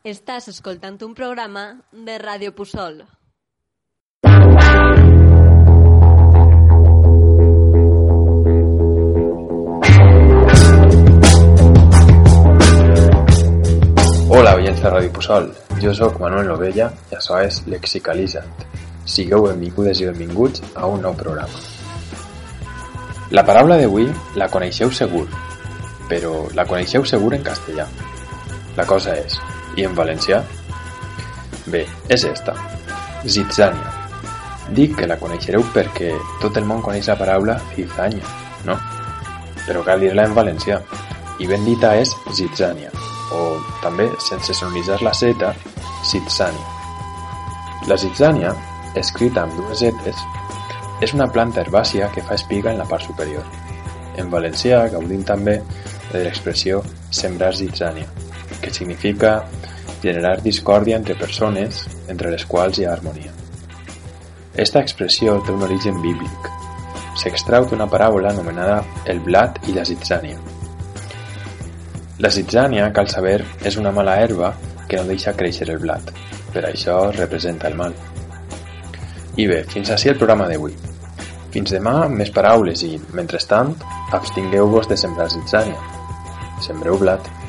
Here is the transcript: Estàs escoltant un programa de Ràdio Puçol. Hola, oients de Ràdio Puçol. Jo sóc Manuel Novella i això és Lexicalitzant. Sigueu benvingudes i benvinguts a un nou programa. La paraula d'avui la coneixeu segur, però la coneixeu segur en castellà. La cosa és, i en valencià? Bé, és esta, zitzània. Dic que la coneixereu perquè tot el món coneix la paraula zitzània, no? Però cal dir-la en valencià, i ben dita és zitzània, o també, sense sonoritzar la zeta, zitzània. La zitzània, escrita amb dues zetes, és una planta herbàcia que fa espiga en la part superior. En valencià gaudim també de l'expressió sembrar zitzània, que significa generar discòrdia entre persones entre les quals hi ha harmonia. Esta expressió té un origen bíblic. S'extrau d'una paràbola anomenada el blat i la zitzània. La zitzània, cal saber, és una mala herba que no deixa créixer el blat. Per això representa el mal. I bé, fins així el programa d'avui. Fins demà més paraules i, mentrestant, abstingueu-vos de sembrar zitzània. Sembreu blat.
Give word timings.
Estàs 0.00 0.46
escoltant 0.48 0.94
un 1.04 1.10
programa 1.12 1.62
de 1.92 2.14
Ràdio 2.16 2.54
Puçol. 2.56 3.02
Hola, 14.30 14.54
oients 14.56 14.80
de 14.80 14.88
Ràdio 14.88 15.12
Puçol. 15.12 15.50
Jo 15.84 15.92
sóc 15.92 16.16
Manuel 16.24 16.48
Novella 16.48 16.88
i 17.10 17.18
això 17.20 17.36
és 17.44 17.60
Lexicalitzant. 17.68 18.48
Sigueu 19.04 19.50
benvingudes 19.50 20.00
i 20.00 20.08
benvinguts 20.08 20.64
a 20.76 20.88
un 20.88 21.04
nou 21.04 21.12
programa. 21.12 21.60
La 23.36 23.44
paraula 23.44 23.76
d'avui 23.76 24.08
la 24.40 24.48
coneixeu 24.48 24.88
segur, 24.88 25.26
però 26.08 26.46
la 26.56 26.64
coneixeu 26.64 27.04
segur 27.04 27.34
en 27.36 27.44
castellà. 27.44 27.84
La 28.78 28.86
cosa 28.88 29.12
és, 29.20 29.36
i 29.76 29.84
en 29.86 29.94
valencià? 29.94 30.40
Bé, 31.70 31.84
és 32.08 32.24
esta, 32.24 32.54
zitzània. 33.24 33.92
Dic 34.74 34.96
que 34.98 35.08
la 35.10 35.18
coneixereu 35.20 35.64
perquè 35.74 36.12
tot 36.42 36.56
el 36.58 36.66
món 36.66 36.82
coneix 36.82 37.10
la 37.10 37.18
paraula 37.18 37.58
zitzània, 37.74 38.24
no? 38.66 38.76
Però 39.66 39.82
cal 39.86 40.02
dir-la 40.02 40.26
en 40.28 40.34
valencià, 40.34 40.80
i 41.40 41.48
ben 41.50 41.64
dita 41.66 41.92
és 41.98 42.12
zitzània, 42.36 42.90
o 43.34 43.58
també, 43.82 44.08
sense 44.26 44.54
sonoritzar 44.56 45.00
la 45.06 45.14
zeta, 45.16 45.52
zitzània. 46.10 46.66
La 47.88 47.98
zitzània, 48.00 48.54
escrita 49.00 49.44
amb 49.44 49.56
dues 49.58 49.82
zetes, 49.84 50.24
és 51.00 51.14
una 51.16 51.28
planta 51.32 51.62
herbàcia 51.62 52.10
que 52.14 52.24
fa 52.26 52.36
espiga 52.36 52.72
en 52.72 52.80
la 52.82 52.88
part 52.88 53.06
superior. 53.06 53.46
En 54.20 54.28
valencià 54.32 54.82
gaudim 54.92 55.22
també 55.24 55.60
de 56.10 56.24
l'expressió 56.24 56.82
sembrar 57.14 57.54
zitzània, 57.56 58.08
que 58.60 58.72
significa 58.72 59.44
generar 60.02 60.40
discòrdia 60.42 60.96
entre 60.96 61.18
persones 61.18 61.84
entre 62.08 62.30
les 62.32 62.46
quals 62.46 62.78
hi 62.78 62.86
ha 62.86 62.94
harmonia. 62.94 63.32
Esta 64.54 64.80
expressió 64.80 65.38
té 65.46 65.52
un 65.52 65.62
origen 65.62 66.00
bíblic. 66.02 66.48
S'extrau 67.20 67.66
d'una 67.68 67.88
paràbola 67.90 68.32
anomenada 68.32 68.80
el 69.10 69.20
blat 69.24 69.60
i 69.68 69.76
la 69.76 69.84
zitzània. 69.88 70.38
La 72.20 72.28
zitzània, 72.28 72.90
cal 72.92 73.08
saber, 73.08 73.38
és 73.64 73.76
una 73.80 73.92
mala 73.96 74.18
herba 74.20 74.52
que 74.88 74.98
no 74.98 75.06
deixa 75.08 75.36
créixer 75.36 75.68
el 75.70 75.80
blat. 75.80 76.12
Per 76.52 76.64
això 76.66 76.98
representa 77.14 77.70
el 77.70 77.78
mal. 77.78 77.94
I 79.40 79.46
bé, 79.46 79.62
fins 79.70 79.92
així 79.94 80.10
el 80.10 80.18
programa 80.18 80.48
d'avui. 80.50 80.74
Fins 81.54 81.72
demà 81.72 81.94
més 82.12 82.30
paraules 82.34 82.82
i, 82.86 82.96
mentrestant, 83.16 83.72
abstingueu-vos 84.12 84.90
de 84.90 84.98
sembrar 85.00 85.30
zitzània. 85.32 85.78
Sembreu 86.66 86.98
blat. 87.00 87.39